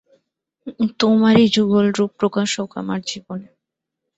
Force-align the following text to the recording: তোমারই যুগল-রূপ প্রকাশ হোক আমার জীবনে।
তোমারই 0.99 1.45
যুগল-রূপ 1.55 2.11
প্রকাশ 2.19 2.49
হোক 2.59 2.71
আমার 2.81 2.99
জীবনে। 3.07 3.47